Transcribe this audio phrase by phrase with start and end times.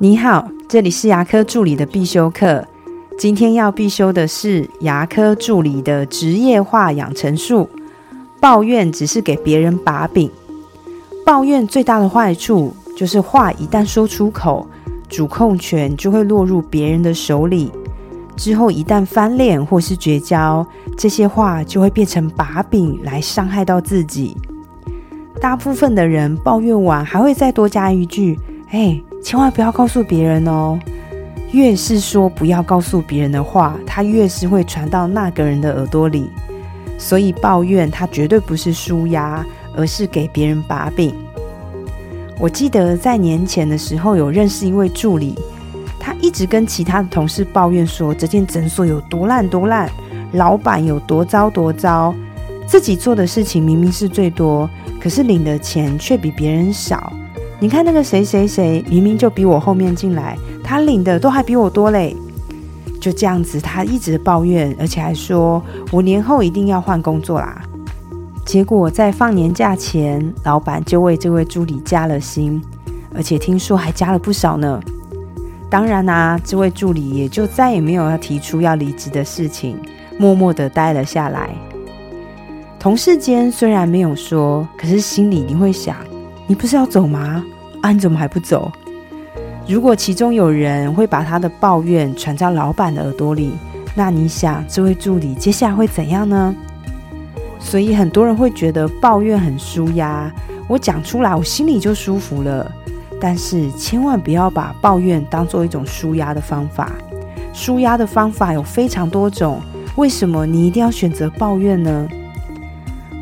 [0.00, 2.64] 你好，这里是牙科助理的必修课。
[3.18, 7.68] 今天要必修的是牙科助理的职业化养成术。
[8.38, 10.30] 抱怨只是给别人把柄，
[11.26, 14.64] 抱怨最大的坏处就是话一旦说出口，
[15.08, 17.72] 主控权就会落入别人的手里。
[18.36, 20.64] 之后一旦翻脸或是绝交，
[20.96, 24.36] 这些话就会变成把柄来伤害到自己。
[25.40, 28.38] 大部分的人抱怨完还会再多加一句
[28.70, 30.78] ：“哎。”千万不要告诉别人哦！
[31.52, 36.30] 越是说不要告诉别人的话，它越是会传到那个人的耳朵里。
[36.98, 39.44] 所以抱怨它绝对不是舒压，
[39.76, 41.14] 而是给别人把柄。
[42.38, 45.34] 我记得在年前的时候，有认识一位助理，
[45.98, 49.90] 他一直跟其他的同事抱怨说这间诊所有多烂多烂，
[50.32, 52.14] 老板有多糟多糟，
[52.66, 54.68] 自己做的事情明明是最多，
[55.00, 57.12] 可是领的钱却比别人少。
[57.60, 62.16] 你看那个谁谁谁，明明就比我后面进来，他领的都还比我多嘞。
[63.00, 67.62] 就这样子，他一直抱怨，而且还说我年后一定要换工作啦。
[68.44, 72.62] 结果在放年假前，老板就为这位助理加了薪，
[73.14, 74.80] 而且听说还加了不少呢。
[75.68, 79.76] 当然啦，这位助理也就再也没有要提出要离职的事情，
[80.16, 81.50] 默默的待了下来。
[82.78, 85.96] 同事间虽然没有说，可是心里你会想。
[86.48, 87.44] 你不是要走吗？
[87.82, 88.72] 啊，你怎么还不走？
[89.66, 93.52] 如果其中有人会把他的抱怨传到老板的耳朵里，
[93.94, 96.56] 那你想这位助理接下来会怎样呢？
[97.60, 100.32] 所以很多人会觉得抱怨很舒压，
[100.66, 102.72] 我讲出来我心里就舒服了。
[103.20, 106.92] 但是千万不要把抱怨当做一种舒压的方法。
[107.52, 109.60] 舒压的方法有非常多种，
[109.96, 112.08] 为什么你一定要选择抱怨呢？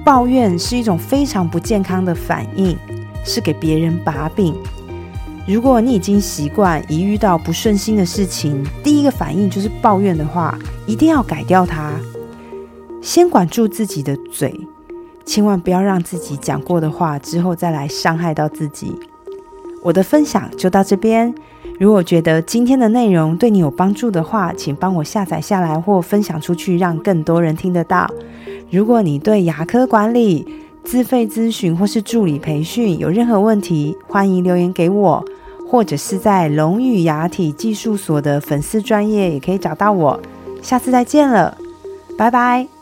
[0.04, 2.78] 抱怨是一种非常不健康的反应。
[3.26, 4.54] 是给别人把柄。
[5.46, 11.92] 如果你已经习惯一遇到不顺心的事情，第一个反应就是抱怨的话，一定要改掉它。
[13.02, 14.58] 先管住自己的嘴，
[15.24, 18.92] 千万不要让自己讲过的话之后再来伤害到自己。
[19.82, 21.32] 我的分享就到这边。
[21.78, 28.10] 如果觉得今天的内容对你有帮助的话，请帮我下载下来或分享出去，让更多人听得到。
[28.70, 30.44] 如果你对牙科管理，
[30.86, 35.22] 自费咨询或是助理培训，有任何问题，欢迎留言给我，
[35.68, 40.18] 或者是在龙语牙体技术所的粉丝专业也可以找到我。
[40.62, 41.58] 下次再见了，
[42.16, 42.75] 拜拜。